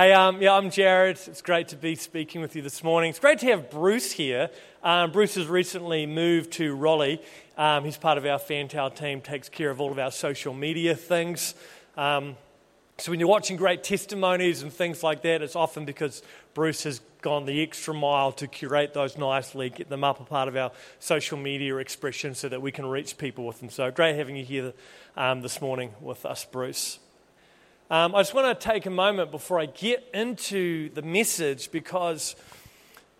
[0.00, 1.18] Hey, um, yeah, I'm Jared.
[1.26, 3.10] It's great to be speaking with you this morning.
[3.10, 4.48] It's great to have Bruce here.
[4.82, 7.20] Um, Bruce has recently moved to Raleigh.
[7.58, 10.94] Um, he's part of our Fantail team, takes care of all of our social media
[10.94, 11.54] things.
[11.98, 12.38] Um,
[12.96, 16.22] so when you're watching great testimonies and things like that, it's often because
[16.54, 20.48] Bruce has gone the extra mile to curate those nicely, get them up a part
[20.48, 23.68] of our social media expression so that we can reach people with them.
[23.68, 24.72] So great having you here
[25.18, 27.00] um, this morning with us, Bruce.
[27.92, 32.36] Um, I just want to take a moment before I get into the message because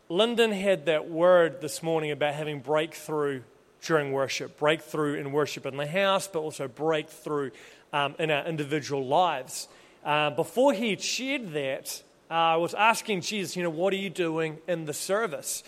[0.09, 3.42] Lyndon had that word this morning about having breakthrough
[3.83, 7.51] during worship, breakthrough in worship in the house, but also breakthrough
[7.92, 9.66] um, in our individual lives.
[10.05, 12.00] Uh, before he shared that,
[12.30, 15.64] uh, I was asking Jesus, you know, what are you doing in the service?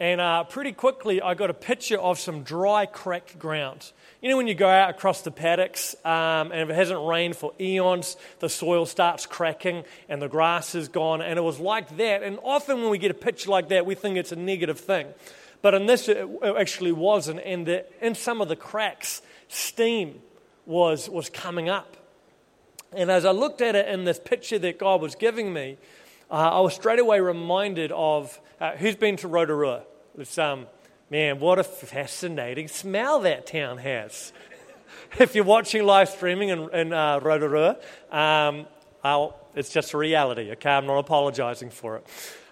[0.00, 3.90] And uh, pretty quickly, I got a picture of some dry, cracked ground.
[4.22, 7.34] You know, when you go out across the paddocks um, and if it hasn't rained
[7.34, 11.20] for eons, the soil starts cracking and the grass is gone.
[11.20, 12.22] And it was like that.
[12.22, 15.08] And often when we get a picture like that, we think it's a negative thing.
[15.62, 17.40] But in this, it actually wasn't.
[17.40, 20.20] And the, in some of the cracks, steam
[20.64, 21.96] was, was coming up.
[22.92, 25.76] And as I looked at it in this picture that God was giving me,
[26.30, 29.84] uh, I was straight away reminded of uh, who's been to Rotorua?
[30.18, 30.66] It's um,
[31.10, 34.32] Man, what a fascinating smell that town has.
[35.18, 37.76] if you're watching live streaming in, in uh, Rotorua,
[38.10, 38.66] um,
[39.54, 40.70] it's just a reality, okay?
[40.70, 42.06] I'm not apologizing for it.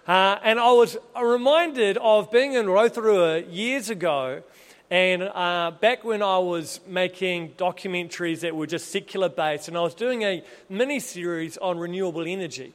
[0.07, 4.41] Uh, and I was reminded of being in Rotorua years ago,
[4.89, 9.81] and uh, back when I was making documentaries that were just secular based, and I
[9.81, 12.73] was doing a mini series on renewable energy.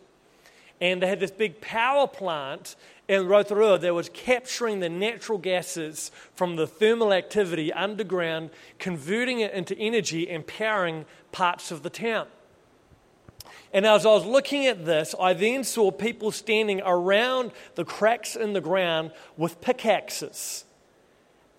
[0.82, 2.74] And they had this big power plant
[3.06, 9.52] in Rotorua that was capturing the natural gases from the thermal activity underground, converting it
[9.52, 12.26] into energy and powering parts of the town.
[13.72, 18.34] And as I was looking at this, I then saw people standing around the cracks
[18.34, 20.64] in the ground with pickaxes.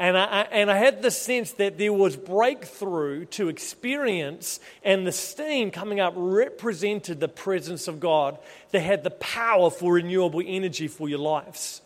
[0.04, 5.14] And I, and I had the sense that there was breakthrough to experience, and the
[5.14, 8.38] steam coming up represented the presence of God
[8.72, 11.82] that had the power for renewable energy for your lives.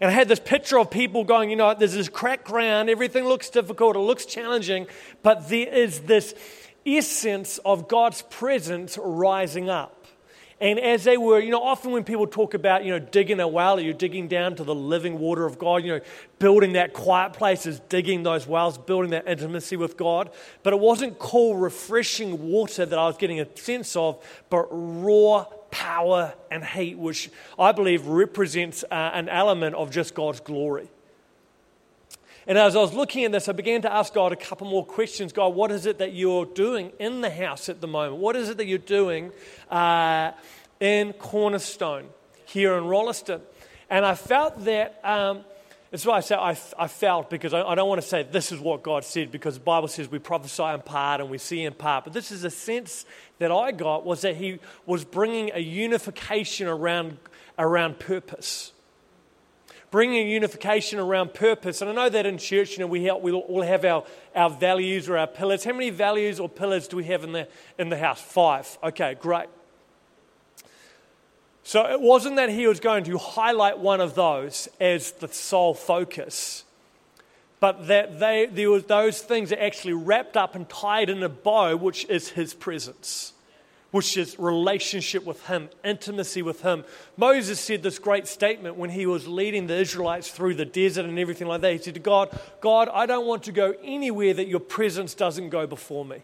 [0.00, 3.24] And I had this picture of people going, you know, there's this cracked ground, everything
[3.24, 4.86] looks difficult, it looks challenging,
[5.24, 6.36] but there is this
[6.86, 9.93] essence of God's presence rising up.
[10.64, 13.46] And as they were, you know, often when people talk about, you know, digging a
[13.46, 16.00] well, you're digging down to the living water of God, you know,
[16.38, 20.30] building that quiet place is digging those wells, building that intimacy with God.
[20.62, 25.44] But it wasn't cool, refreshing water that I was getting a sense of, but raw
[25.70, 30.88] power and heat, which I believe represents uh, an element of just God's glory.
[32.46, 34.84] And as I was looking at this, I began to ask God a couple more
[34.84, 35.32] questions.
[35.32, 38.16] God, what is it that you're doing in the house at the moment?
[38.16, 39.32] What is it that you're doing
[39.70, 40.32] uh,
[40.78, 42.08] in Cornerstone
[42.44, 43.40] here in Rolleston?
[43.88, 45.00] And I felt that.
[45.02, 45.44] Um,
[45.90, 48.50] that's why I say I, I felt because I, I, don't want to say this
[48.50, 51.62] is what God said because the Bible says we prophesy in part and we see
[51.62, 52.02] in part.
[52.02, 53.06] But this is a sense
[53.38, 57.16] that I got was that He was bringing a unification around,
[57.60, 58.72] around purpose
[59.94, 61.80] bringing unification around purpose.
[61.80, 65.08] And I know that in church, you know, we we'll all have our, our values
[65.08, 65.62] or our pillars.
[65.62, 67.46] How many values or pillars do we have in the,
[67.78, 68.20] in the house?
[68.20, 68.76] Five.
[68.82, 69.46] Okay, great.
[71.62, 75.74] So it wasn't that he was going to highlight one of those as the sole
[75.74, 76.64] focus,
[77.60, 81.28] but that they, there was those things that actually wrapped up and tied in a
[81.28, 83.32] bow, which is his presence
[83.94, 86.82] which is relationship with Him, intimacy with Him.
[87.16, 91.16] Moses said this great statement when he was leading the Israelites through the desert and
[91.16, 91.70] everything like that.
[91.70, 95.50] He said to God, God, I don't want to go anywhere that your presence doesn't
[95.50, 96.22] go before me.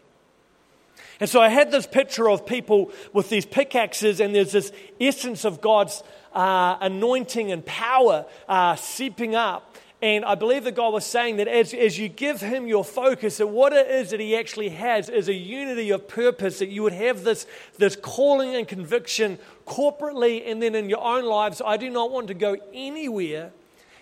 [1.21, 5.45] And so I had this picture of people with these pickaxes, and there's this essence
[5.45, 9.77] of God's uh, anointing and power uh, seeping up.
[10.01, 13.37] And I believe that God was saying that as, as you give Him your focus,
[13.37, 16.81] that what it is that He actually has is a unity of purpose, that you
[16.83, 17.45] would have this,
[17.77, 21.61] this calling and conviction corporately and then in your own lives.
[21.63, 23.51] I do not want to go anywhere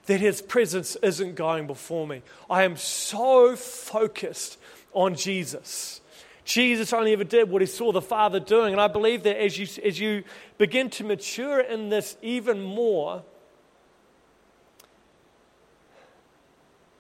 [0.06, 2.22] that His presence isn't going before me.
[2.50, 4.58] I am so focused
[4.94, 6.00] on Jesus.
[6.46, 8.74] Jesus only ever did what he saw the Father doing.
[8.74, 10.24] And I believe that as you, as you
[10.58, 13.22] begin to mature in this even more,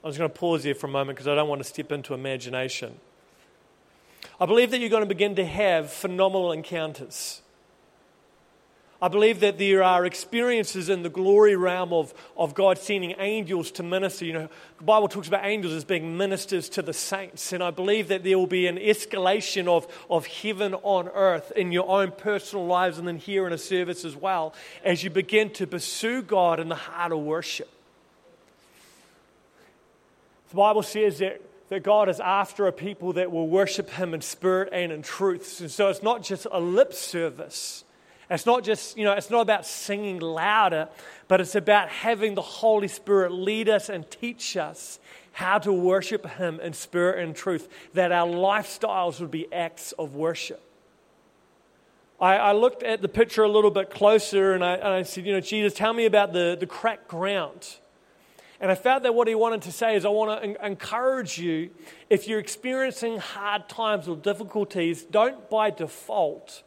[0.03, 1.91] I'm just going to pause here for a moment because I don't want to step
[1.91, 2.99] into imagination.
[4.39, 7.41] I believe that you're going to begin to have phenomenal encounters.
[9.01, 13.71] I believe that there are experiences in the glory realm of, of God sending angels
[13.71, 14.25] to minister.
[14.25, 17.53] You know, the Bible talks about angels as being ministers to the saints.
[17.53, 21.71] And I believe that there will be an escalation of, of heaven on earth in
[21.71, 24.53] your own personal lives and then here in a service as well
[24.83, 27.69] as you begin to pursue God in the heart of worship.
[30.49, 34.21] The Bible says that, that God is after a people that will worship Him in
[34.21, 35.61] spirit and in truth.
[35.61, 37.83] And so it's not just a lip service
[38.29, 40.87] it's not just, you know, it's not about singing louder,
[41.27, 44.99] but it's about having the Holy Spirit lead us and teach us
[45.31, 50.13] how to worship Him in spirit and truth, that our lifestyles would be acts of
[50.13, 50.61] worship.
[52.21, 55.25] I, I looked at the picture a little bit closer and I, and I said,
[55.25, 57.77] you know, Jesus, tell me about the, the cracked ground.
[58.61, 61.69] And I felt that what he wanted to say is, I want to encourage you
[62.09, 66.63] if you're experiencing hard times or difficulties, don't by default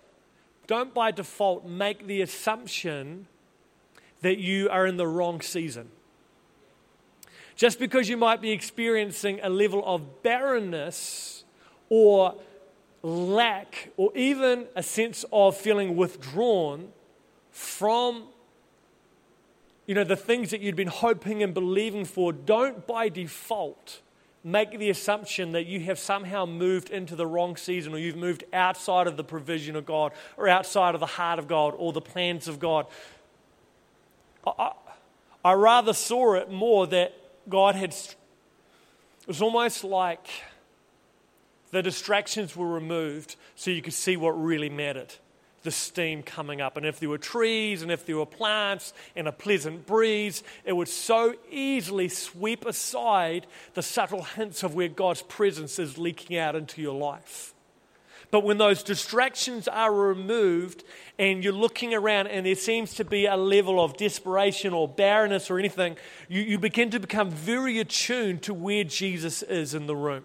[0.66, 3.26] don't by default make the assumption
[4.20, 5.90] that you are in the wrong season.
[7.56, 11.44] Just because you might be experiencing a level of barrenness
[11.88, 12.36] or
[13.02, 16.88] lack, or even a sense of feeling withdrawn
[17.50, 18.28] from
[19.86, 24.00] you know the things that you'd been hoping and believing for don't by default
[24.44, 28.44] make the assumption that you have somehow moved into the wrong season or you've moved
[28.52, 32.00] outside of the provision of God or outside of the heart of God or the
[32.00, 32.86] plans of God.
[34.44, 34.72] I,
[35.44, 37.14] I rather saw it more that
[37.48, 37.90] God had.
[37.90, 38.16] It
[39.28, 40.26] was almost like
[41.70, 45.14] the distractions were removed so you could see what really mattered
[45.62, 46.76] the steam coming up.
[46.76, 50.74] And if there were trees and if there were plants and a pleasant breeze, it
[50.74, 56.56] would so easily sweep aside the subtle hints of where God's presence is leaking out
[56.56, 57.54] into your life.
[58.30, 60.84] But when those distractions are removed
[61.18, 65.50] and you're looking around and there seems to be a level of desperation or barrenness
[65.50, 65.96] or anything,
[66.28, 70.24] you, you begin to become very attuned to where Jesus is in the room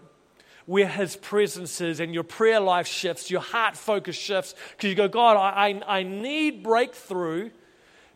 [0.68, 4.94] where His presence is, and your prayer life shifts, your heart focus shifts, because you
[4.94, 7.48] go, God, I, I, I need breakthrough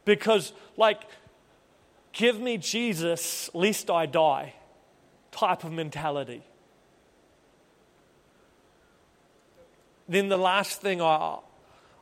[0.04, 1.00] because, like,
[2.12, 4.52] give me Jesus, lest I die
[5.30, 6.42] type of mentality.
[10.06, 11.38] Then the last thing I,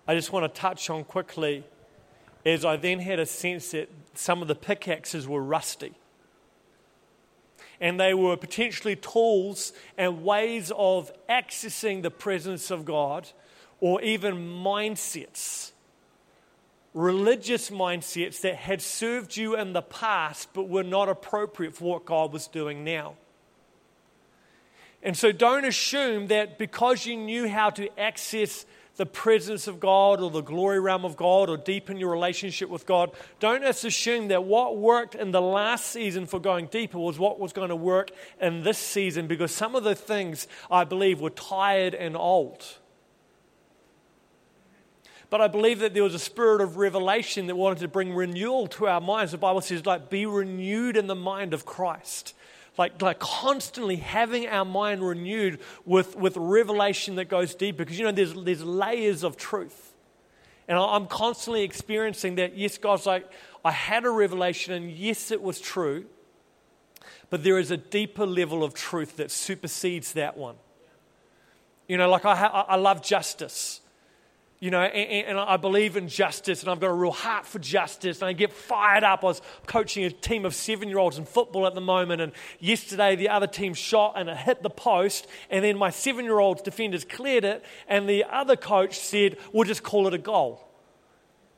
[0.08, 1.62] I just want to touch on quickly
[2.44, 5.94] is I then had a sense that some of the pickaxes were rusty
[7.80, 13.28] and they were potentially tools and ways of accessing the presence of God
[13.80, 15.72] or even mindsets,
[16.92, 22.04] religious mindsets that had served you in the past but were not appropriate for what
[22.04, 23.14] God was doing now.
[25.02, 28.66] And so don't assume that because you knew how to access
[29.00, 32.84] the presence of God or the glory realm of God or deepen your relationship with
[32.84, 37.18] God, don't just assume that what worked in the last season for going deeper was
[37.18, 38.10] what was going to work
[38.42, 42.62] in this season because some of the things I believe were tired and old.
[45.30, 48.66] But I believe that there was a spirit of revelation that wanted to bring renewal
[48.66, 49.32] to our minds.
[49.32, 52.34] The Bible says, like, be renewed in the mind of Christ
[52.80, 58.06] like, like constantly having our mind renewed with, with revelation that goes deep Because, you
[58.06, 59.92] know, there's, there's layers of truth.
[60.66, 63.30] And I'm constantly experiencing that, yes, God's like,
[63.62, 66.06] I had a revelation, and yes, it was true.
[67.28, 70.56] But there is a deeper level of truth that supersedes that one.
[71.86, 73.82] You know, like I, ha- I love justice
[74.60, 77.58] you know, and, and, I believe in justice, and I've got a real heart for
[77.58, 79.24] justice, and I get fired up.
[79.24, 82.32] I was coaching a team of seven year olds in football at the moment, and
[82.58, 86.38] yesterday the other team shot and it hit the post, and then my seven year
[86.38, 90.66] old's defenders cleared it, and the other coach said, We'll just call it a goal.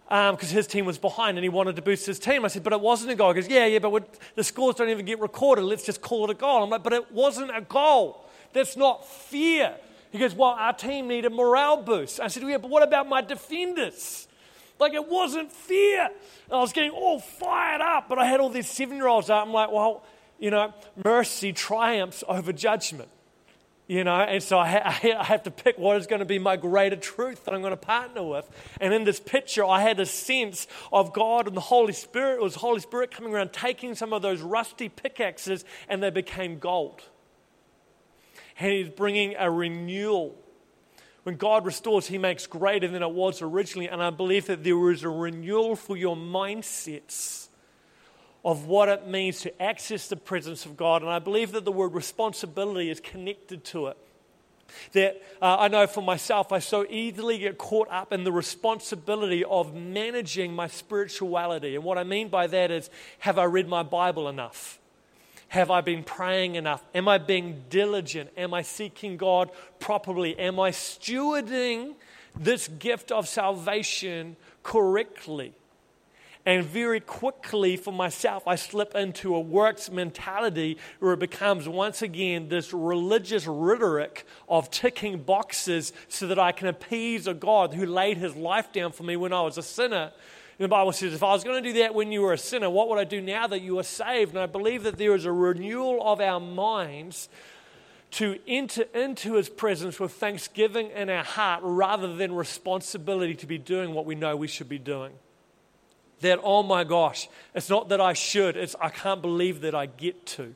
[0.04, 2.44] Because um, his team was behind and he wanted to boost his team.
[2.44, 3.32] I said, But it wasn't a goal.
[3.32, 5.62] He goes, Yeah, yeah, but the scores don't even get recorded.
[5.62, 6.62] Let's just call it a goal.
[6.62, 8.24] I'm like, But it wasn't a goal.
[8.52, 9.74] That's not fear.
[10.12, 12.20] He goes, Well, our team need a morale boost.
[12.20, 14.28] I said, Yeah, but what about my defenders?
[14.78, 16.04] Like it wasn't fear.
[16.04, 19.30] And I was getting all fired up, but I had all these seven year olds
[19.30, 19.46] out.
[19.46, 20.04] I'm like, Well,
[20.38, 23.08] you know, mercy triumphs over judgment.
[23.88, 26.38] You know, and so I, ha- I have to pick what is going to be
[26.38, 28.48] my greater truth that I'm going to partner with.
[28.80, 32.36] And in this picture, I had a sense of God and the Holy Spirit.
[32.36, 36.58] It was Holy Spirit coming around, taking some of those rusty pickaxes, and they became
[36.58, 37.02] gold
[38.58, 40.36] and He's bringing a renewal.
[41.22, 43.88] When God restores, He makes greater than it was originally.
[43.88, 47.48] And I believe that there is a renewal for your mindsets
[48.44, 51.02] of what it means to access the presence of God.
[51.02, 53.96] And I believe that the word responsibility is connected to it.
[54.92, 59.44] That uh, I know for myself, I so easily get caught up in the responsibility
[59.44, 61.76] of managing my spirituality.
[61.76, 62.90] And what I mean by that is
[63.20, 64.80] have I read my Bible enough?
[65.52, 66.82] Have I been praying enough?
[66.94, 68.30] Am I being diligent?
[68.38, 70.38] Am I seeking God properly?
[70.38, 71.92] Am I stewarding
[72.34, 75.52] this gift of salvation correctly?
[76.46, 82.00] And very quickly for myself, I slip into a works mentality where it becomes once
[82.00, 87.84] again this religious rhetoric of ticking boxes so that I can appease a God who
[87.84, 90.12] laid his life down for me when I was a sinner.
[90.58, 92.38] And the Bible says, if I was going to do that when you were a
[92.38, 94.32] sinner, what would I do now that you are saved?
[94.32, 97.28] And I believe that there is a renewal of our minds
[98.12, 103.56] to enter into his presence with thanksgiving in our heart rather than responsibility to be
[103.56, 105.12] doing what we know we should be doing
[106.22, 109.86] that, oh my gosh, it's not that I should, it's I can't believe that I
[109.86, 110.54] get to.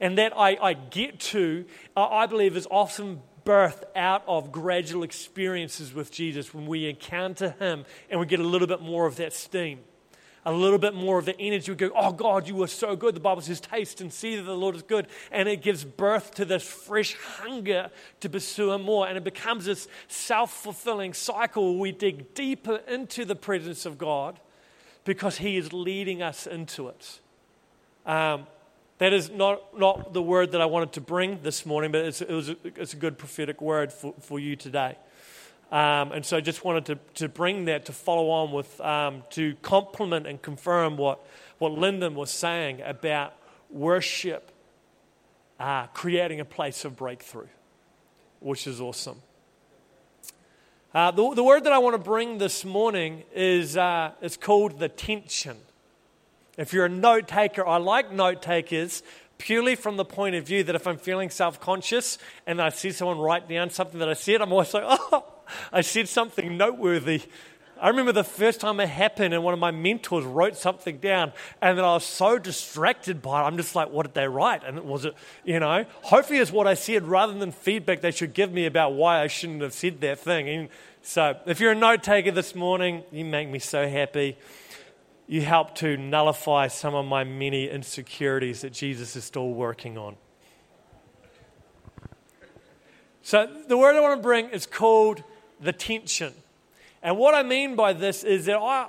[0.00, 5.92] And that I, I get to, I believe, is often birthed out of gradual experiences
[5.92, 9.32] with Jesus when we encounter Him and we get a little bit more of that
[9.32, 9.80] steam,
[10.44, 11.72] a little bit more of the energy.
[11.72, 13.16] We go, Oh God, you are so good.
[13.16, 15.08] The Bible says, Taste and see that the Lord is good.
[15.32, 17.90] And it gives birth to this fresh hunger
[18.20, 19.08] to pursue Him more.
[19.08, 23.98] And it becomes this self fulfilling cycle where we dig deeper into the presence of
[23.98, 24.38] God
[25.04, 27.18] because He is leading us into it.
[28.06, 28.46] Um,
[29.00, 32.20] that is not, not the word that I wanted to bring this morning, but it's,
[32.20, 34.94] it was a, it's a good prophetic word for, for you today.
[35.72, 39.22] Um, and so I just wanted to, to bring that to follow on with, um,
[39.30, 41.24] to complement and confirm what,
[41.58, 43.32] what Lyndon was saying about
[43.70, 44.52] worship
[45.58, 47.48] uh, creating a place of breakthrough,
[48.40, 49.22] which is awesome.
[50.92, 54.78] Uh, the, the word that I want to bring this morning is uh, it's called
[54.78, 55.56] the tension.
[56.56, 59.02] If you're a note taker, I like note takers
[59.38, 62.92] purely from the point of view that if I'm feeling self conscious and I see
[62.92, 65.24] someone write down something that I said, I'm always like, oh,
[65.72, 67.22] I said something noteworthy.
[67.80, 71.32] I remember the first time it happened, and one of my mentors wrote something down,
[71.62, 73.44] and then I was so distracted by it.
[73.46, 74.62] I'm just like, what did they write?
[74.64, 75.14] And it was it,
[75.44, 78.92] you know, hopefully it's what I said rather than feedback they should give me about
[78.92, 80.46] why I shouldn't have said that thing.
[80.46, 80.68] And
[81.00, 84.36] so, if you're a note taker this morning, you make me so happy.
[85.30, 90.16] You help to nullify some of my many insecurities that Jesus is still working on.
[93.22, 95.22] So, the word I want to bring is called
[95.60, 96.34] the tension.
[97.00, 98.88] And what I mean by this is that I,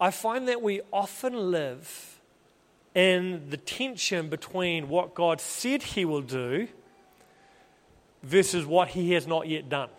[0.00, 2.18] I find that we often live
[2.96, 6.66] in the tension between what God said He will do
[8.24, 9.90] versus what He has not yet done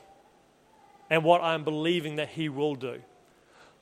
[1.09, 3.01] and what I'm believing that He will do.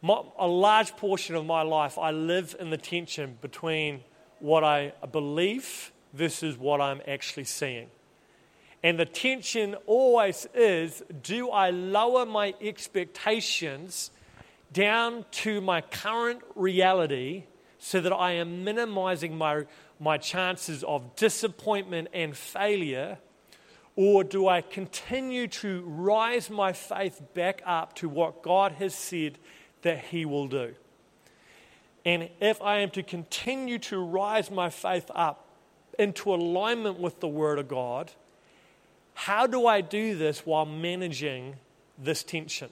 [0.06, 4.02] My, a large portion of my life, I live in the tension between
[4.38, 7.88] what I believe versus what I'm actually seeing.
[8.84, 14.12] And the tension always is do I lower my expectations
[14.72, 17.46] down to my current reality
[17.80, 19.66] so that I am minimizing my,
[20.00, 23.18] my chances of disappointment and failure?
[23.96, 29.40] Or do I continue to rise my faith back up to what God has said
[29.86, 30.76] that He will do?
[32.04, 35.48] And if I am to continue to rise my faith up
[35.98, 38.12] into alignment with the Word of God,
[39.14, 41.56] how do I do this while managing
[41.98, 42.70] this tension?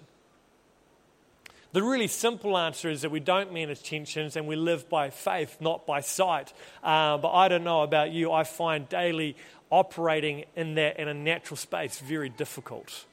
[1.71, 5.57] The really simple answer is that we don't manage tensions and we live by faith,
[5.59, 6.53] not by sight.
[6.83, 9.35] Uh, but I don't know about you, I find daily
[9.71, 13.05] operating in that in a natural space very difficult.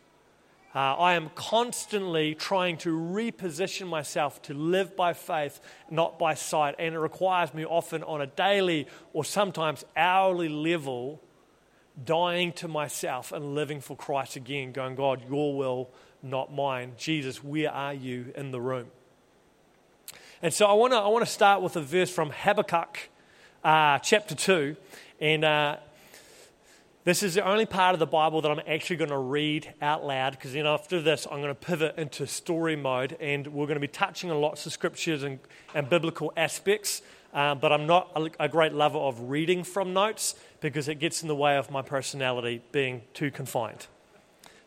[0.73, 5.61] Uh, I am constantly trying to reposition myself to live by faith,
[5.91, 11.21] not by sight, and it requires me often on a daily or sometimes hourly level
[12.05, 15.91] dying to myself and living for Christ again, going, God, your will,
[16.23, 16.93] not mine.
[16.97, 18.87] Jesus, where are you in the room?
[20.41, 23.11] And so I want to I wanna start with a verse from Habakkuk
[23.65, 24.77] uh, chapter 2.
[25.21, 25.77] And uh,
[27.05, 30.05] this is the only part of the Bible that I'm actually going to read out
[30.05, 33.77] loud because then after this, I'm going to pivot into story mode and we're going
[33.77, 35.39] to be touching on lots of scriptures and,
[35.75, 37.01] and biblical aspects.
[37.33, 41.23] Uh, but I'm not a, a great lover of reading from notes because it gets
[41.23, 43.87] in the way of my personality being too confined.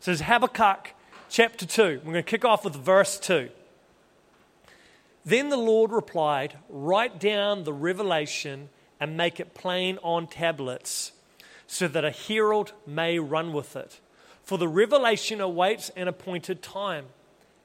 [0.00, 0.92] So it's Habakkuk
[1.28, 1.82] chapter 2.
[1.82, 3.48] We're going to kick off with verse 2.
[5.24, 11.12] Then the Lord replied, Write down the revelation and make it plain on tablets,
[11.66, 14.00] so that a herald may run with it.
[14.42, 17.06] For the revelation awaits an appointed time.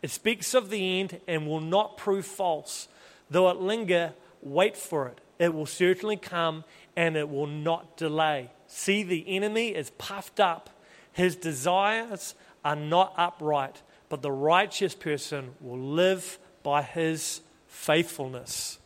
[0.01, 2.87] It speaks of the end and will not prove false.
[3.29, 5.19] Though it linger, wait for it.
[5.37, 6.63] It will certainly come
[6.95, 8.49] and it will not delay.
[8.67, 10.69] See, the enemy is puffed up,
[11.11, 18.79] His desires are not upright, but the righteous person will live by his faithfulness.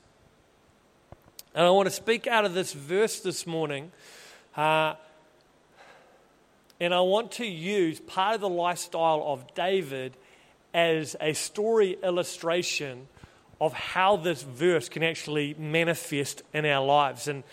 [1.56, 3.92] And I want to speak out of this verse this morning.
[4.56, 4.96] Uh,
[6.80, 10.14] and I want to use part of the lifestyle of David
[10.74, 13.08] as a story illustration
[13.62, 17.28] of how this verse can actually manifest in our lives.
[17.28, 17.44] And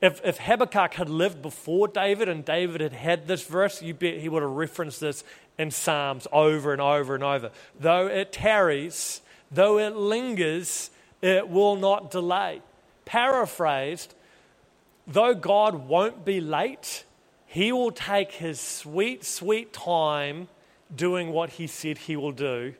[0.00, 4.18] if, if Habakkuk had lived before David and David had had this verse, you bet
[4.18, 5.24] he would have referenced this
[5.58, 7.50] in Psalms over and over and over.
[7.80, 10.90] Though it tarries, though it lingers,
[11.22, 12.60] it will not delay.
[13.06, 14.14] Paraphrased,
[15.06, 17.04] though God won't be late,
[17.46, 20.48] he will take his sweet, sweet time
[20.94, 22.74] doing what he said he will do.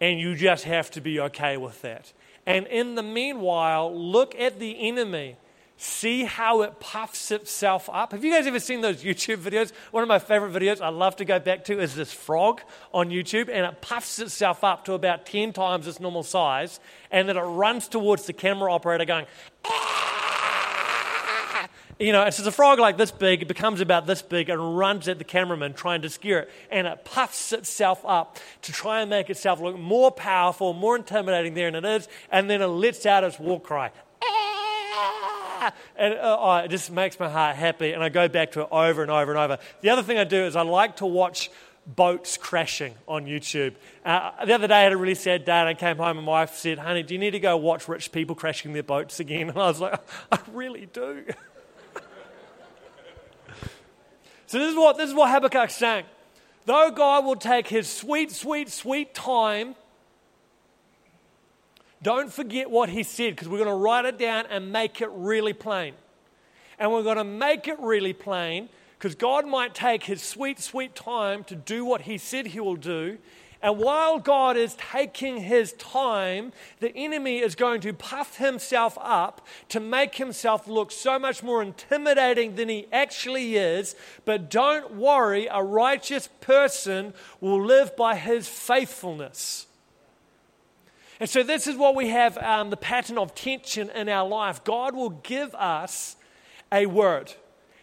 [0.00, 2.12] And you just have to be okay with that.
[2.44, 5.36] And in the meanwhile, look at the enemy
[5.76, 8.12] see how it puffs itself up.
[8.12, 9.72] Have you guys ever seen those YouTube videos?
[9.90, 12.62] One of my favorite videos I love to go back to is this frog
[12.94, 16.80] on YouTube, and it puffs itself up to about 10 times its normal size,
[17.10, 19.26] and then it runs towards the camera operator going,
[19.64, 20.05] ah!
[21.98, 25.08] You know, it's a frog like this big, it becomes about this big and runs
[25.08, 26.50] at the cameraman trying to scare it.
[26.70, 31.54] And it puffs itself up to try and make itself look more powerful, more intimidating
[31.54, 32.08] than it is.
[32.30, 33.92] And then it lets out its war cry.
[35.96, 37.92] and uh, oh, it just makes my heart happy.
[37.92, 39.58] And I go back to it over and over and over.
[39.80, 41.50] The other thing I do is I like to watch
[41.86, 43.74] boats crashing on YouTube.
[44.04, 46.26] Uh, the other day I had a really sad day and I came home and
[46.26, 49.20] my wife said, honey, do you need to go watch rich people crashing their boats
[49.20, 49.48] again?
[49.56, 49.98] And I was like,
[50.32, 51.24] I really do.
[54.46, 56.04] so this is what, this is what Habakkuk's saying.
[56.64, 59.76] Though God will take his sweet, sweet, sweet time
[62.02, 65.08] don't forget what he said because we're going to write it down and make it
[65.12, 65.94] really plain.
[66.78, 70.94] And we're going to make it really plain because God might take his sweet, sweet
[70.94, 73.18] time to do what he said he will do.
[73.62, 79.46] And while God is taking his time, the enemy is going to puff himself up
[79.70, 83.96] to make himself look so much more intimidating than he actually is.
[84.24, 89.66] But don't worry, a righteous person will live by his faithfulness.
[91.18, 94.62] And so, this is what we have um, the pattern of tension in our life.
[94.64, 96.16] God will give us
[96.70, 97.32] a word,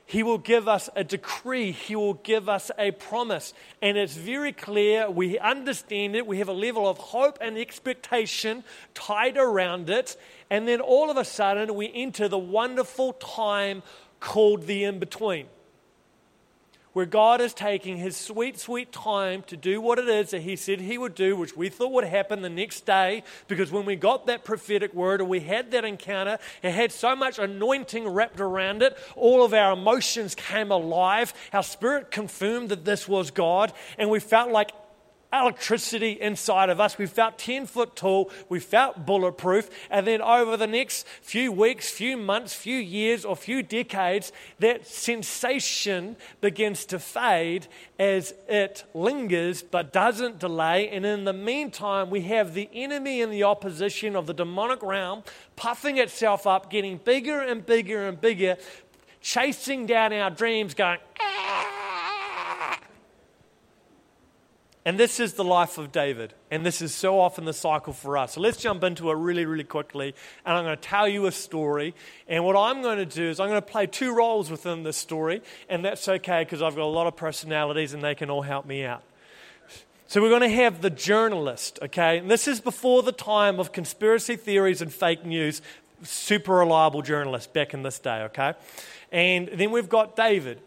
[0.05, 3.53] He will give us a decree, He will give us a promise.
[3.81, 8.63] And it's very clear, we understand it, we have a level of hope and expectation
[8.93, 10.17] tied around it.
[10.49, 13.81] And then all of a sudden, we enter the wonderful time
[14.19, 15.47] called the in between
[16.93, 20.55] where God is taking his sweet, sweet time to do what it is that he
[20.55, 23.95] said he would do, which we thought would happen the next day, because when we
[23.95, 28.39] got that prophetic word and we had that encounter, it had so much anointing wrapped
[28.39, 28.97] around it.
[29.15, 31.33] All of our emotions came alive.
[31.51, 34.71] Our spirit confirmed that this was God, and we felt like
[35.33, 36.97] electricity inside of us.
[36.97, 38.31] We felt 10 foot tall.
[38.49, 39.69] We felt bulletproof.
[39.89, 44.87] And then over the next few weeks, few months, few years, or few decades, that
[44.87, 47.67] sensation begins to fade
[47.97, 50.89] as it lingers but doesn't delay.
[50.89, 55.23] And in the meantime, we have the enemy in the opposition of the demonic realm
[55.55, 58.57] puffing itself up, getting bigger and bigger and bigger,
[59.21, 62.79] chasing down our dreams, going, ah!
[64.85, 66.33] And this is the life of David.
[66.51, 68.33] And this is so often the cycle for us.
[68.33, 70.13] So let's jump into it really, really quickly.
[70.45, 71.95] And I'm going to tell you a story.
[72.27, 74.97] And what I'm going to do is I'm going to play two roles within this
[74.97, 75.41] story.
[75.69, 78.65] And that's okay because I've got a lot of personalities and they can all help
[78.65, 79.03] me out.
[80.07, 82.17] So we're going to have the journalist, okay?
[82.17, 85.61] And this is before the time of conspiracy theories and fake news.
[86.03, 88.53] Super reliable journalist back in this day, okay?
[89.13, 90.59] And then we've got David.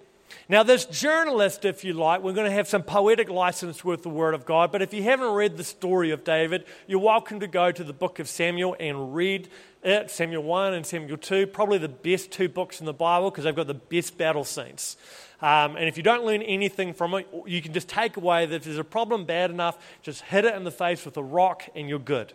[0.48, 4.09] Now, this journalist, if you like, we're going to have some poetic license with the
[4.09, 7.48] Word of God, but if you haven't read the story of David, you're welcome to
[7.48, 9.48] go to the book of Samuel and read
[9.82, 13.42] it Samuel 1 and Samuel 2, probably the best two books in the Bible because
[13.42, 14.96] they've got the best battle scenes.
[15.42, 18.54] Um, and if you don't learn anything from it, you can just take away that
[18.54, 21.64] if there's a problem bad enough, just hit it in the face with a rock
[21.74, 22.32] and you're good.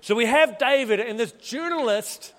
[0.00, 2.34] So we have David, and this journalist,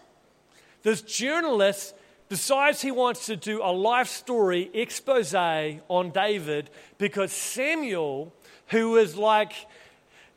[0.83, 1.93] this journalist
[2.29, 8.33] decides he wants to do a life story expose on David because Samuel,
[8.67, 9.53] who is like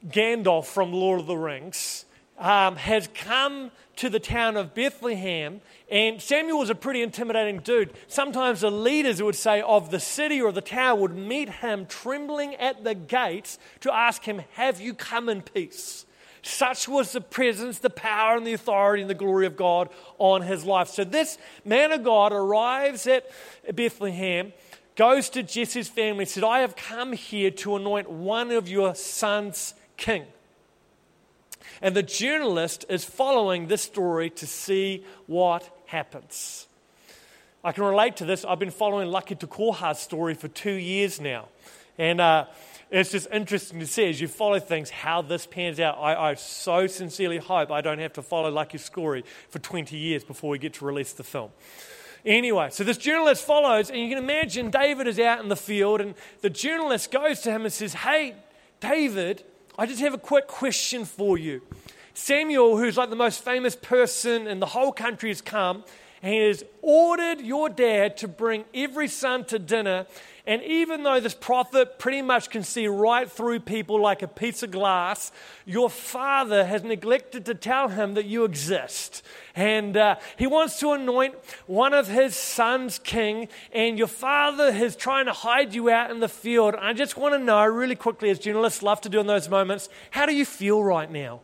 [0.06, 2.04] Gandalf from Lord of the Rings,
[2.38, 5.60] um, has come to the town of Bethlehem.
[5.90, 7.92] And Samuel was a pretty intimidating dude.
[8.08, 12.54] Sometimes the leaders would say of the city or the town would meet him trembling
[12.54, 16.06] at the gates to ask him, Have you come in peace?
[16.42, 20.42] Such was the presence, the power, and the authority and the glory of God on
[20.42, 20.88] his life.
[20.88, 23.30] So this man of God arrives at
[23.74, 24.52] Bethlehem,
[24.96, 29.74] goes to Jesse's family, said, I have come here to anoint one of your sons
[29.96, 30.24] king.
[31.82, 36.66] And the journalist is following this story to see what happens.
[37.62, 38.44] I can relate to this.
[38.44, 41.48] I've been following Lucky Tukoha's story for two years now.
[41.98, 42.46] And uh,
[42.90, 45.96] it's just interesting to see as you follow things how this pans out.
[45.98, 50.24] I, I, so sincerely hope I don't have to follow Lucky story for 20 years
[50.24, 51.50] before we get to release the film.
[52.24, 56.00] Anyway, so this journalist follows, and you can imagine David is out in the field,
[56.00, 58.34] and the journalist goes to him and says, Hey,
[58.80, 59.44] David,
[59.78, 61.62] I just have a quick question for you.
[62.12, 65.84] Samuel, who's like the most famous person in the whole country, has come
[66.22, 70.06] and he has ordered your dad to bring every son to dinner
[70.50, 74.64] and even though this prophet pretty much can see right through people like a piece
[74.64, 75.30] of glass,
[75.64, 79.22] your father has neglected to tell him that you exist.
[79.54, 84.96] And uh, he wants to anoint one of his sons king, and your father is
[84.96, 86.74] trying to hide you out in the field.
[86.74, 89.88] I just want to know, really quickly, as journalists love to do in those moments,
[90.10, 91.42] how do you feel right now?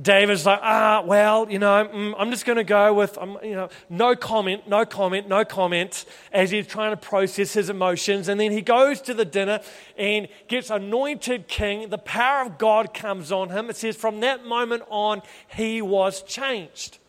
[0.00, 3.54] David's like, ah, well, you know, mm, I'm just going to go with, um, you
[3.54, 8.28] know, no comment, no comment, no comment, as he's trying to process his emotions.
[8.28, 9.60] And then he goes to the dinner
[9.98, 11.90] and gets anointed king.
[11.90, 13.68] The power of God comes on him.
[13.68, 16.99] It says, from that moment on, he was changed.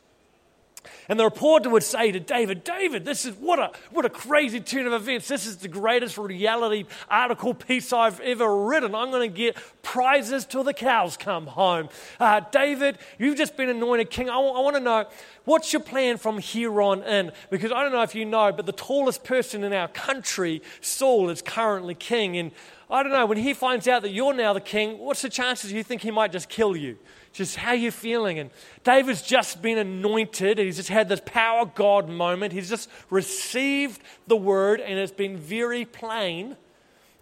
[1.09, 4.59] And the reporter would say to David, David, this is what a, what a crazy
[4.59, 5.27] turn of events.
[5.27, 8.95] This is the greatest reality article piece I've ever written.
[8.95, 11.89] I'm going to get prizes till the cows come home.
[12.19, 14.29] Uh, David, you've just been anointed king.
[14.29, 15.05] I, w- I want to know
[15.45, 17.31] what's your plan from here on in?
[17.49, 21.29] Because I don't know if you know, but the tallest person in our country, Saul,
[21.29, 22.37] is currently king.
[22.37, 22.51] And
[22.89, 25.71] I don't know, when he finds out that you're now the king, what's the chances
[25.71, 26.97] you think he might just kill you?
[27.33, 28.39] Just how you feeling?
[28.39, 28.49] And
[28.83, 30.57] David's just been anointed.
[30.57, 32.53] He's just had this power God moment.
[32.53, 36.55] He's just received the word and it's been very plain.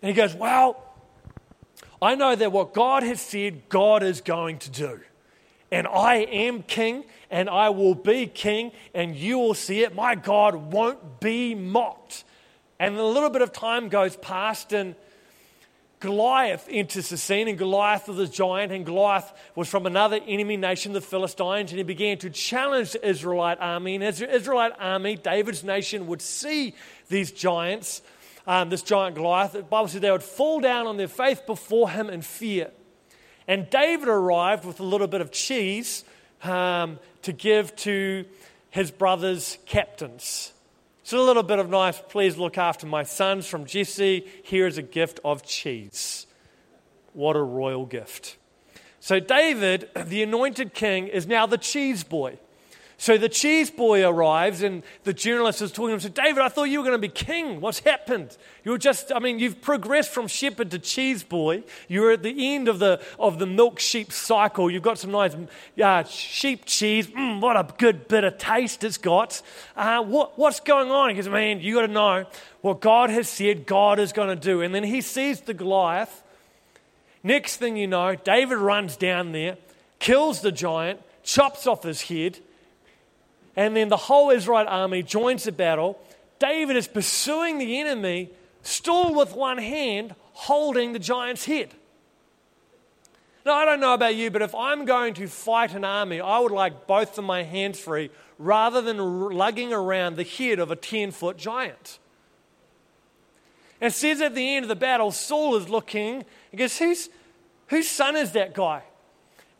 [0.02, 0.84] And he goes, Well,
[2.02, 5.00] I know that what God has said, God is going to do.
[5.72, 9.94] And I am king and I will be king and you will see it.
[9.94, 12.24] My God won't be mocked.
[12.80, 14.96] And a little bit of time goes past and
[16.00, 20.56] Goliath enters the scene, and Goliath was a giant, and Goliath was from another enemy
[20.56, 23.96] nation, the Philistines, and he began to challenge the Israelite army.
[23.96, 26.74] And as the Israelite army, David's nation, would see
[27.10, 28.02] these giants,
[28.48, 31.90] um, this giant Goliath, the Bible says they would fall down on their faith before
[31.90, 32.72] him in fear.
[33.46, 36.06] And David arrived with a little bit of cheese
[36.44, 38.24] um, to give to
[38.70, 40.54] his brother's captains.
[41.10, 44.28] So, a little bit of nice, please look after my sons from Jesse.
[44.44, 46.28] Here is a gift of cheese.
[47.14, 48.38] What a royal gift.
[49.00, 52.38] So, David, the anointed king, is now the cheese boy.
[53.00, 56.00] So the cheese boy arrives, and the journalist is talking to him.
[56.02, 57.62] So, David, I thought you were going to be king.
[57.62, 58.36] What's happened?
[58.66, 61.64] You're just, I mean, you've progressed from shepherd to cheese boy.
[61.88, 64.70] You're at the end of the, of the milk sheep cycle.
[64.70, 65.34] You've got some nice
[65.82, 67.08] uh, sheep cheese.
[67.08, 69.42] Mm, what a good bit of taste it's got.
[69.78, 71.10] Uh, what, what's going on?
[71.10, 72.26] He goes, Man, you got to know
[72.60, 74.62] what God has said, God is going to do.
[74.62, 76.22] And then he sees the Goliath.
[77.24, 79.56] Next thing you know, David runs down there,
[80.00, 82.40] kills the giant, chops off his head
[83.60, 86.00] and then the whole Israelite army joins the battle.
[86.40, 88.30] David is pursuing the enemy,
[88.62, 91.72] still with one hand holding the giant's head.
[93.46, 96.40] Now, I don't know about you, but if I'm going to fight an army, I
[96.40, 100.78] would like both of my hands free rather than lugging around the head of a
[100.78, 102.00] 10 foot giant.
[103.82, 107.10] And says at the end of the battle, Saul is looking and goes, Who's,
[107.68, 108.84] Whose son is that guy?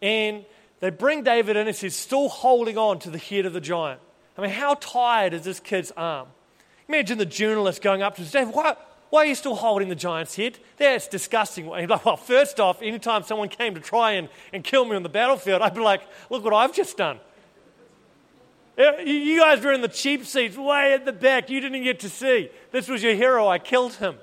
[0.02, 0.46] And
[0.80, 4.00] they bring David in and he's still holding on to the head of the giant.
[4.38, 6.28] I mean, how tired is this kid's arm?
[6.88, 8.76] Imagine the journalist going up to him, David, why,
[9.10, 10.58] why are you still holding the giant's head?
[10.78, 11.66] That's disgusting.
[11.66, 15.04] He's like, well, first off, anytime someone came to try and, and kill me on
[15.04, 17.20] the battlefield, I'd be like, look what I've just done.
[18.78, 21.50] You guys were in the cheap seats way at the back.
[21.50, 22.50] You didn't get to see.
[22.72, 23.46] This was your hero.
[23.46, 24.16] I killed him.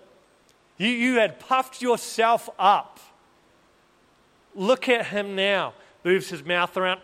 [0.79, 2.99] You, you had puffed yourself up.
[4.55, 7.00] Look at him now moves his mouth around.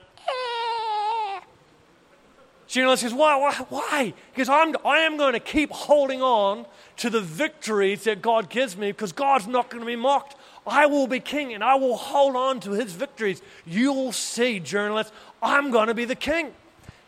[2.72, 4.14] Journalist says, why, why, why?
[4.32, 6.64] Because I'm, I am going to keep holding on
[6.96, 10.36] to the victories that God gives me because God's not going to be mocked.
[10.66, 13.42] I will be king and I will hold on to his victories.
[13.66, 16.54] You'll see, journalist, I'm going to be the king.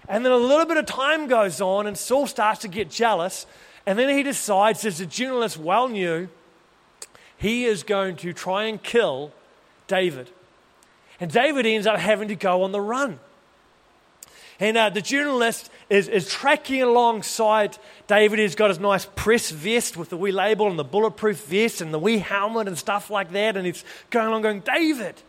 [0.06, 3.46] And then a little bit of time goes on and Saul starts to get jealous.
[3.86, 6.28] And then he decides, as the journalist well knew,
[7.38, 9.32] he is going to try and kill
[9.86, 10.30] David.
[11.20, 13.18] And David ends up having to go on the run.
[14.60, 18.38] And uh, the journalist is, is tracking alongside David.
[18.38, 21.92] He's got his nice press vest with the wee label and the bulletproof vest and
[21.92, 23.56] the wee helmet and stuff like that.
[23.56, 25.20] And he's going along going, David,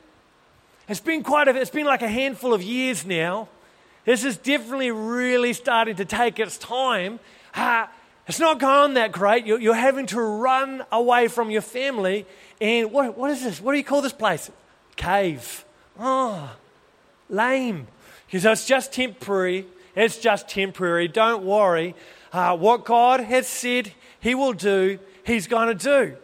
[0.88, 3.48] it's been quite a, it's been like a handful of years now.
[4.06, 7.20] This is definitely really starting to take its time.
[7.56, 7.88] Uh,
[8.28, 9.48] it's not going that great.
[9.48, 12.28] You're, you're, having to run away from your family.
[12.62, 13.60] And what, what is this?
[13.60, 14.52] What do you call this place?
[14.96, 15.66] Cave.
[16.00, 16.56] Oh,
[17.30, 17.88] lame.
[18.26, 19.66] Because it's just temporary.
[19.96, 21.08] It's just temporary.
[21.08, 21.96] Don't worry.
[22.34, 26.18] Uh, what God has said He will do, He's going to do.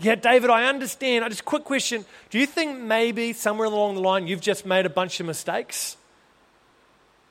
[0.00, 1.24] Yeah, David, I understand.
[1.24, 2.04] I just quick question.
[2.30, 5.96] Do you think maybe somewhere along the line you've just made a bunch of mistakes?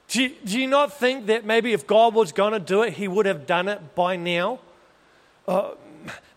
[0.09, 2.93] Do you, do you not think that maybe if God was going to do it,
[2.93, 4.59] He would have done it by now?
[5.47, 5.71] Uh,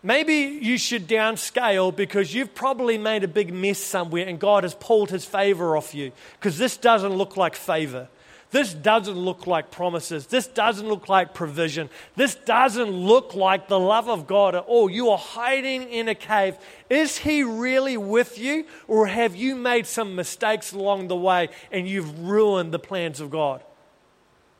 [0.03, 4.75] maybe you should downscale because you've probably made a big mess somewhere and God has
[4.75, 8.07] pulled His favor off you because this doesn't look like favor.
[8.51, 10.27] This doesn't look like promises.
[10.27, 11.89] This doesn't look like provision.
[12.17, 14.89] This doesn't look like the love of God at all.
[14.89, 16.57] You are hiding in a cave.
[16.89, 21.87] Is He really with you, or have you made some mistakes along the way and
[21.87, 23.63] you've ruined the plans of God?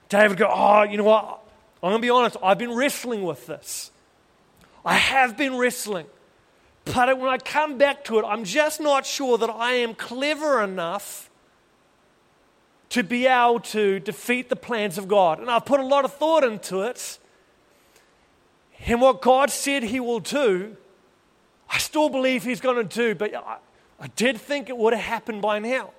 [0.08, 1.44] David go, Oh, you know what?
[1.84, 2.38] I'm going to be honest.
[2.42, 3.91] I've been wrestling with this.
[4.84, 6.08] I have been wrestling.
[6.86, 10.62] But when I come back to it, I'm just not sure that I am clever
[10.64, 11.30] enough
[12.90, 15.40] to be able to defeat the plans of God.
[15.40, 17.20] And I've put a lot of thought into it.
[18.86, 20.76] And what God said He will do,
[21.70, 23.58] I still believe He's going to do, but I,
[24.00, 25.92] I did think it would have happened by now.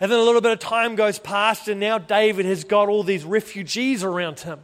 [0.00, 3.02] And then a little bit of time goes past, and now David has got all
[3.02, 4.60] these refugees around him,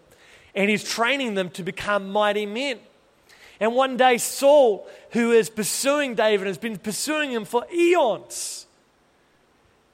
[0.55, 2.79] and he's training them to become mighty men.
[3.61, 8.65] And one day, Saul, who is pursuing David, has been pursuing him for eons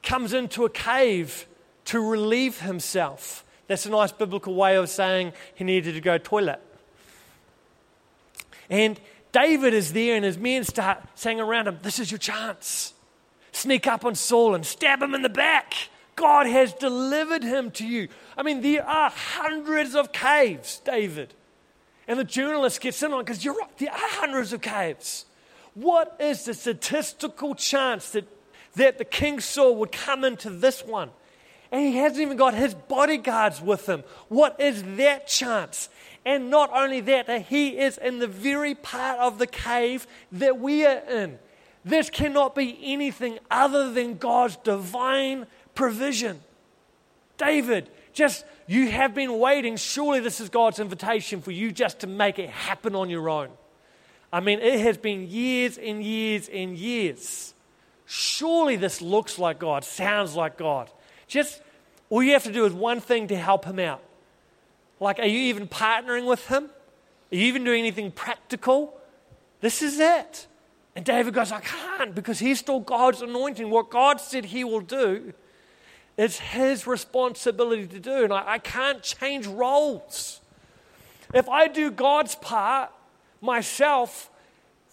[0.03, 1.47] comes into a cave
[1.85, 3.45] to relieve himself.
[3.67, 6.61] That's a nice biblical way of saying he needed to go toilet.
[8.69, 8.99] And
[9.31, 12.93] David is there, and his men start saying around him, This is your chance.
[13.51, 15.73] Sneak up on Saul and stab him in the back.
[16.15, 18.07] God has delivered him to you.
[18.37, 21.33] I mean, there are hundreds of caves, David.
[22.07, 25.25] And the journalist gets in on because you're right, there are hundreds of caves.
[25.73, 28.27] What is the statistical chance that
[28.75, 31.09] that the King Saul would come into this one.
[31.71, 34.03] And he hasn't even got his bodyguards with him.
[34.27, 35.89] What is that chance?
[36.25, 40.59] And not only that, that he is in the very part of the cave that
[40.59, 41.39] we are in.
[41.83, 46.39] This cannot be anything other than God's divine provision.
[47.37, 49.77] David, just you have been waiting.
[49.77, 53.49] Surely this is God's invitation for you just to make it happen on your own.
[54.33, 57.53] I mean, it has been years and years and years
[58.13, 60.91] Surely this looks like God, sounds like God.
[61.27, 61.61] Just
[62.09, 64.03] all you have to do is one thing to help him out.
[64.99, 66.65] Like, are you even partnering with him?
[67.31, 68.99] Are you even doing anything practical?
[69.61, 70.47] This is it.
[70.93, 73.69] And David goes, I can't because he's still God's anointing.
[73.69, 75.31] What God said he will do,
[76.17, 78.23] it's his responsibility to do.
[78.23, 80.41] And I, I can't change roles.
[81.33, 82.91] If I do God's part
[83.41, 84.29] myself,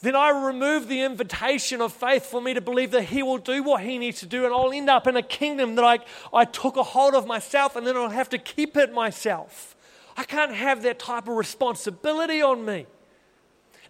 [0.01, 3.63] then I remove the invitation of faith for me to believe that He will do
[3.65, 5.99] what He needs to do, and I'll end up in a kingdom that I,
[6.33, 9.75] I took a hold of myself and then I'll have to keep it myself.
[10.17, 12.87] I can't have that type of responsibility on me.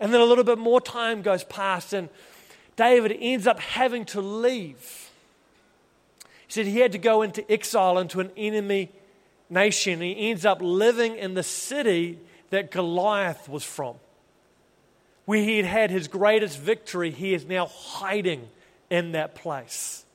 [0.00, 2.08] And then a little bit more time goes past, and
[2.76, 5.07] David ends up having to leave.
[6.48, 8.90] He said he had to go into exile into an enemy
[9.48, 10.00] nation.
[10.00, 12.18] He ends up living in the city
[12.50, 13.94] that Goliath was from
[15.28, 18.48] where he had had his greatest victory, he is now hiding
[18.88, 20.06] in that place.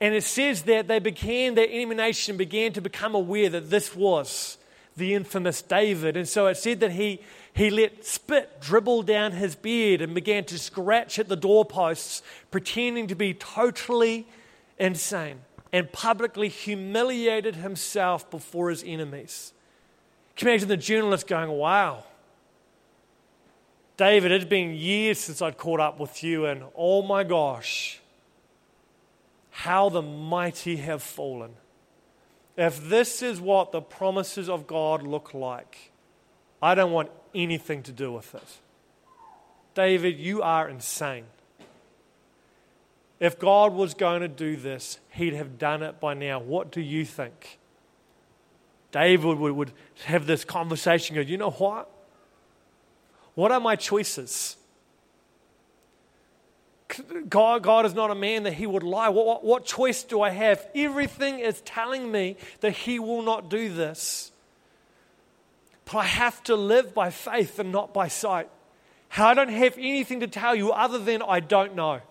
[0.00, 3.96] And it says that they began, their enemy nation began to become aware that this
[3.96, 4.56] was
[4.96, 6.16] the infamous David.
[6.16, 7.22] And so it said that he,
[7.54, 13.08] he let spit dribble down his beard and began to scratch at the doorposts, pretending
[13.08, 14.28] to be totally
[14.78, 15.40] insane,
[15.72, 19.52] and publicly humiliated himself before his enemies.
[20.36, 22.04] Can you imagine the journalist going, Wow,
[23.96, 28.00] David, it had been years since I'd caught up with you, and oh my gosh,
[29.50, 31.52] how the mighty have fallen.
[32.56, 35.92] If this is what the promises of God look like,
[36.60, 38.58] I don't want anything to do with it.
[39.74, 41.24] David, you are insane.
[43.24, 46.40] If God was going to do this, he'd have done it by now.
[46.40, 47.58] What do you think?
[48.92, 49.72] David would,
[50.04, 51.88] have this conversation go, you know what?
[53.34, 54.58] What are my choices?
[57.26, 59.08] God, God is not a man that he would lie.
[59.08, 60.62] What, what, what choice do I have?
[60.74, 64.32] Everything is telling me that he will not do this.
[65.86, 68.50] But I have to live by faith and not by sight.
[69.16, 72.02] I don't have anything to tell you other than I don't know.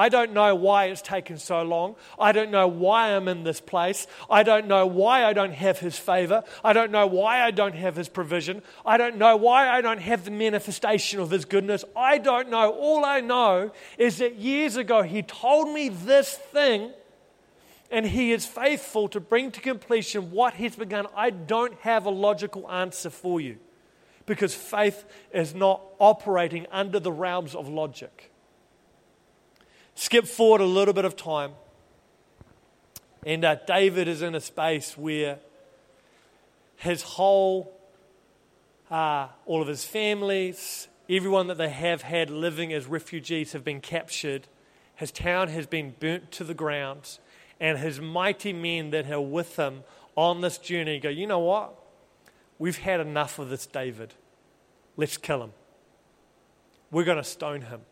[0.00, 1.94] I don't know why it's taken so long.
[2.18, 4.06] I don't know why I'm in this place.
[4.30, 6.42] I don't know why I don't have His favor.
[6.64, 8.62] I don't know why I don't have His provision.
[8.86, 11.84] I don't know why I don't have the manifestation of His goodness.
[11.94, 12.70] I don't know.
[12.70, 16.92] All I know is that years ago He told me this thing,
[17.90, 21.08] and He is faithful to bring to completion what He's begun.
[21.14, 23.58] I don't have a logical answer for you
[24.24, 28.29] because faith is not operating under the realms of logic.
[29.94, 31.52] Skip forward a little bit of time.
[33.24, 35.38] And uh, David is in a space where
[36.76, 37.78] his whole,
[38.90, 43.80] uh, all of his families, everyone that they have had living as refugees have been
[43.80, 44.48] captured.
[44.94, 47.18] His town has been burnt to the ground.
[47.60, 49.84] And his mighty men that are with him
[50.16, 51.74] on this journey go, you know what?
[52.58, 54.14] We've had enough of this David.
[54.96, 55.52] Let's kill him.
[56.90, 57.82] We're going to stone him.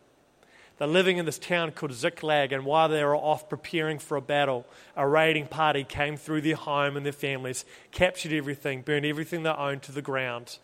[0.79, 4.21] They're living in this town called Ziklag, and while they were off preparing for a
[4.21, 4.65] battle,
[4.95, 9.49] a raiding party came through their home and their families, captured everything, burned everything they
[9.49, 10.57] owned to the ground.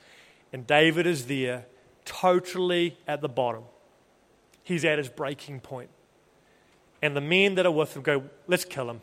[0.54, 1.66] And David is there,
[2.06, 3.64] totally at the bottom.
[4.64, 5.90] He's at his breaking point.
[7.02, 9.02] And the men that are with him go, Let's kill him.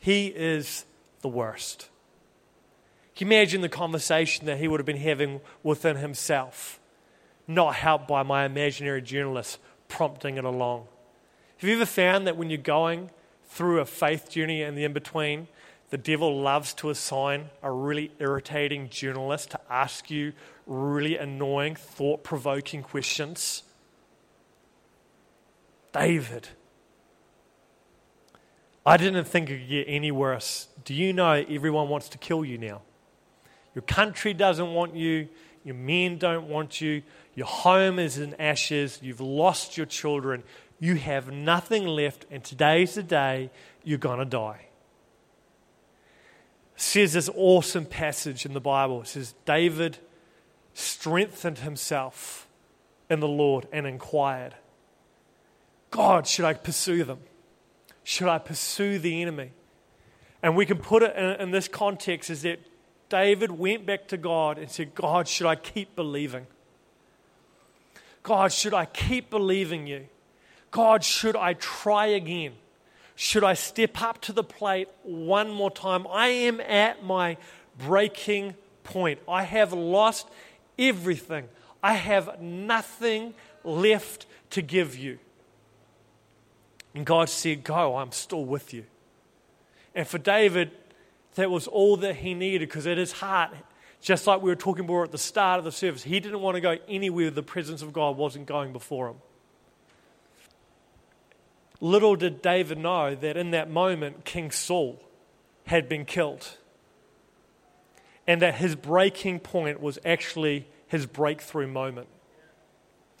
[0.00, 0.86] He is
[1.20, 1.90] the worst.
[3.14, 6.80] Can you imagine the conversation that he would have been having within himself?
[7.46, 9.58] Not helped by my imaginary journalist
[9.88, 10.86] prompting it along.
[11.58, 13.10] Have you ever found that when you're going
[13.48, 15.48] through a faith journey and the in between,
[15.90, 20.32] the devil loves to assign a really irritating journalist to ask you
[20.66, 23.62] really annoying, thought provoking questions?
[25.92, 26.48] David.
[28.84, 30.68] I didn't think it could get any worse.
[30.84, 32.82] Do you know everyone wants to kill you now?
[33.74, 35.28] Your country doesn't want you,
[35.64, 37.02] your men don't want you,
[37.38, 38.98] your home is in ashes.
[39.00, 40.42] You've lost your children.
[40.80, 42.26] You have nothing left.
[42.32, 43.50] And today's the day
[43.84, 44.66] you're going to die.
[46.74, 49.02] Says this awesome passage in the Bible.
[49.02, 49.98] It says, David
[50.74, 52.48] strengthened himself
[53.08, 54.56] in the Lord and inquired,
[55.92, 57.20] God, should I pursue them?
[58.02, 59.52] Should I pursue the enemy?
[60.42, 62.58] And we can put it in, in this context is that
[63.08, 66.48] David went back to God and said, God, should I keep believing?
[68.28, 70.06] God, should I keep believing you?
[70.70, 72.52] God, should I try again?
[73.16, 76.06] Should I step up to the plate one more time?
[76.06, 77.38] I am at my
[77.78, 79.18] breaking point.
[79.26, 80.28] I have lost
[80.78, 81.48] everything.
[81.82, 83.32] I have nothing
[83.64, 85.18] left to give you.
[86.94, 88.84] And God said, Go, I'm still with you.
[89.94, 90.70] And for David,
[91.36, 93.52] that was all that he needed because at his heart,
[94.00, 96.54] just like we were talking about at the start of the service, he didn't want
[96.54, 99.16] to go anywhere the presence of God wasn't going before him.
[101.80, 105.00] Little did David know that in that moment, King Saul
[105.66, 106.56] had been killed.
[108.26, 112.08] And that his breaking point was actually his breakthrough moment.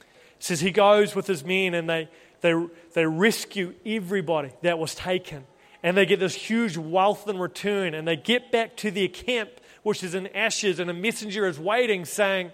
[0.00, 0.06] It
[0.44, 2.08] says he goes with his men and they,
[2.40, 2.54] they,
[2.94, 5.46] they rescue everybody that was taken.
[5.82, 7.94] And they get this huge wealth in return.
[7.94, 9.50] And they get back to their camp
[9.82, 12.50] which is in ashes, and a messenger is waiting, saying,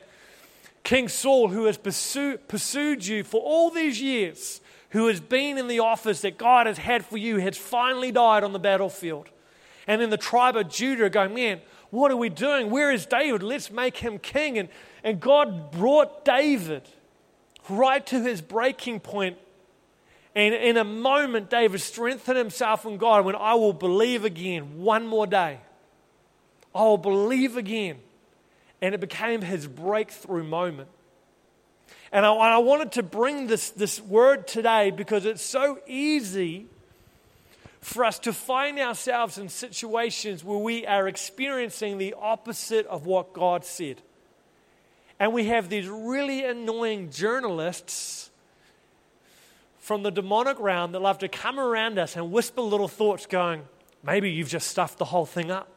[0.83, 4.61] King Saul, who has pursued, pursued you for all these years,
[4.91, 8.45] who has been in the office that God has had for you, has finally died
[8.45, 9.29] on the battlefield.
[9.87, 11.61] And then the tribe of Judah going, Man,
[11.91, 12.71] what are we doing?
[12.71, 13.43] Where is David?
[13.43, 14.59] Let's make him king.
[14.59, 14.69] And,
[15.03, 16.83] and God brought David
[17.69, 19.39] right to his breaking point.
[20.35, 25.07] And in a moment, David strengthened himself in God when I will believe again one
[25.07, 25.61] more day.
[26.75, 27.99] I'll believe again.
[28.83, 30.89] And it became his breakthrough moment.
[32.13, 36.67] And I, I, wanted to bring this, this word today because it's so easy
[37.81, 43.33] for us to find ourselves in situations where we are experiencing the opposite of what
[43.33, 44.01] God said.
[45.19, 48.31] And we have these really annoying journalists
[49.79, 53.63] from the demonic realm that love to come around us and whisper little thoughts, going,
[54.03, 55.69] maybe you've just stuffed the whole thing up.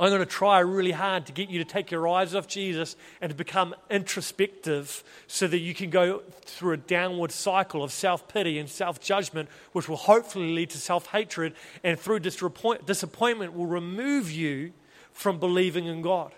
[0.00, 2.96] I'm going to try really hard to get you to take your eyes off Jesus
[3.20, 8.26] and to become introspective so that you can go through a downward cycle of self
[8.26, 11.52] pity and self judgment, which will hopefully lead to self hatred,
[11.84, 14.72] and through disappointment will remove you
[15.12, 16.32] from believing in God.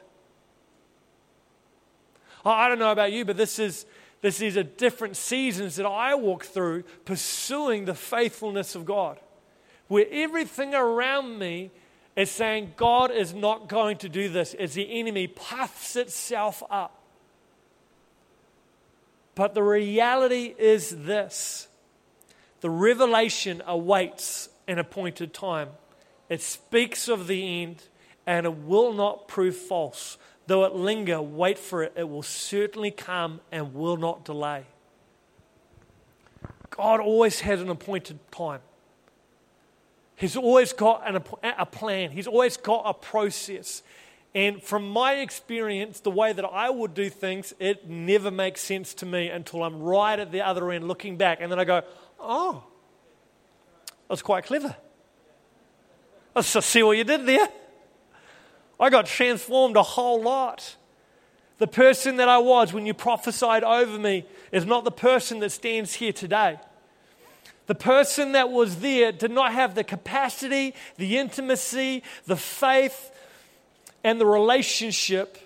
[2.44, 3.86] I don't know about you, but this is,
[4.22, 9.20] This is a different seasons that I walk through pursuing the faithfulness of God,
[9.86, 11.70] where everything around me
[12.16, 16.98] is saying God is not going to do this as the enemy puffs itself up.
[19.34, 21.68] But the reality is this
[22.60, 25.70] the revelation awaits an appointed time.
[26.28, 27.82] It speaks of the end
[28.26, 30.18] and it will not prove false.
[30.46, 31.92] Though it linger, wait for it.
[31.96, 34.64] It will certainly come and will not delay.
[36.70, 38.60] God always has an appointed time.
[40.22, 43.82] He's always got an, a plan, He's always got a process.
[44.36, 48.94] And from my experience, the way that I would do things, it never makes sense
[48.94, 51.38] to me until I'm right at the other end looking back.
[51.40, 51.82] And then I go,
[52.20, 52.62] oh,
[54.08, 54.76] that's quite clever.
[56.36, 57.48] Let's see what you did there.
[58.78, 60.76] I got transformed a whole lot.
[61.58, 65.50] The person that I was when you prophesied over me is not the person that
[65.50, 66.60] stands here today.
[67.72, 73.10] The person that was there did not have the capacity, the intimacy, the faith,
[74.04, 75.38] and the relationship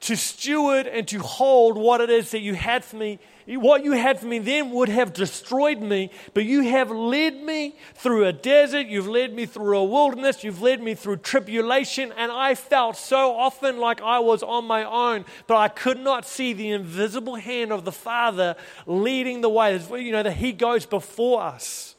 [0.00, 3.18] to steward and to hold what it is that you had for me.
[3.46, 7.74] What you had for me then would have destroyed me, but you have led me
[7.94, 12.30] through a desert, you've led me through a wilderness, you've led me through tribulation, and
[12.30, 16.52] I felt so often like I was on my own, but I could not see
[16.52, 19.80] the invisible hand of the Father leading the way.
[19.90, 21.94] You know, that He goes before us.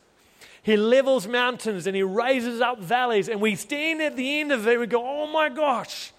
[0.64, 4.68] He levels mountains and He raises up valleys, and we stand at the end of
[4.68, 6.14] it and we go, Oh my gosh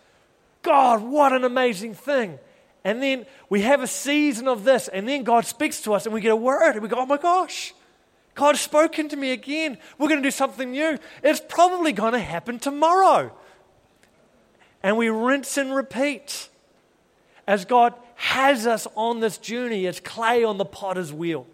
[0.63, 2.39] God, what an amazing thing.
[2.85, 6.15] And then we have a season of this, and then God speaks to us, and
[6.15, 7.75] we get a word, and we go, oh my gosh,
[8.35, 9.79] God's spoken to me again.
[9.99, 10.99] We're going to do something new.
[11.23, 13.33] It's probably going to happen tomorrow.
[14.83, 16.49] And we rinse and repeat
[17.47, 21.47] as God has us on this journey as clay on the potter's wheel,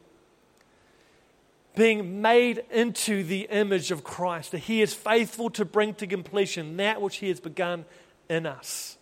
[1.74, 6.76] being made into the image of Christ, that He is faithful to bring to completion
[6.76, 7.84] that which He has begun
[8.28, 8.96] in us.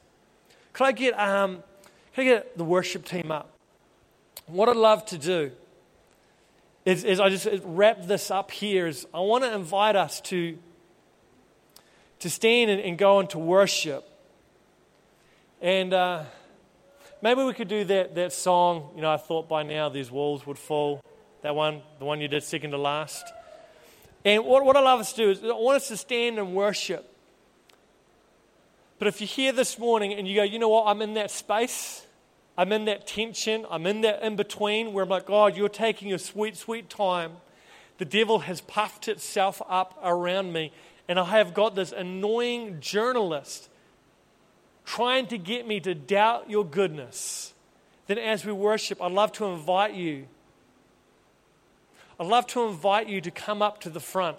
[0.72, 1.62] Could I get, um,
[2.16, 3.50] can I get the worship team up?
[4.46, 5.52] What I'd love to do
[6.86, 10.56] is, is I just wrap this up here is I want to invite us to,
[12.20, 14.08] to stand and, and go into worship.
[15.60, 16.24] And uh,
[17.20, 20.46] maybe we could do that, that song, you know, I thought by now these walls
[20.46, 21.02] would fall.
[21.42, 23.26] That one, the one you did second to last.
[24.24, 26.54] And what, what I love us to do is I want us to stand and
[26.54, 27.12] worship.
[28.98, 31.30] But if you're here this morning and you go, you know what, I'm in that
[31.30, 32.04] space,
[32.58, 36.08] I'm in that tension, I'm in that in between where I'm like, God, you're taking
[36.08, 37.32] your sweet, sweet time.
[37.98, 40.72] The devil has puffed itself up around me,
[41.08, 43.68] and I have got this annoying journalist
[44.84, 47.52] trying to get me to doubt your goodness.
[48.06, 50.26] Then, as we worship, I'd love to invite you.
[52.18, 54.38] I'd love to invite you to come up to the front.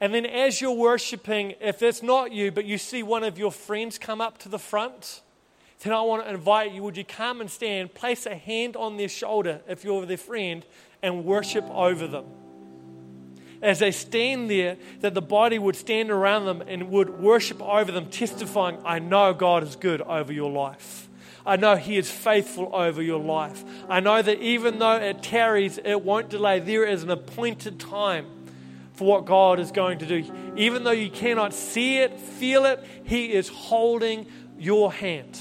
[0.00, 3.52] And then as you're worshiping, if it's not you, but you see one of your
[3.52, 5.22] friends come up to the front,
[5.82, 8.96] then I want to invite you would you come and stand, place a hand on
[8.96, 10.64] their shoulder if you're their friend,
[11.02, 12.24] and worship over them.
[13.60, 17.90] As they stand there, that the body would stand around them and would worship over
[17.90, 21.08] them, testifying, I know God is good over your life.
[21.44, 23.64] I know He is faithful over your life.
[23.88, 26.60] I know that even though it tarries, it won't delay.
[26.60, 28.26] There is an appointed time
[28.92, 30.54] for what God is going to do.
[30.56, 34.26] Even though you cannot see it, feel it, He is holding
[34.58, 35.38] your hand.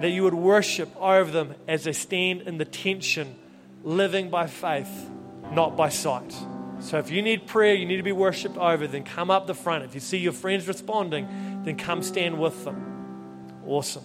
[0.00, 3.36] That you would worship over them as they stand in the tension,
[3.84, 5.10] living by faith,
[5.52, 6.34] not by sight.
[6.80, 9.54] So if you need prayer, you need to be worshiped over, then come up the
[9.54, 9.84] front.
[9.84, 13.60] If you see your friends responding, then come stand with them.
[13.66, 14.04] Awesome.